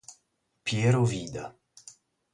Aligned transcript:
Piero 0.63 1.05
Vida 1.05 1.45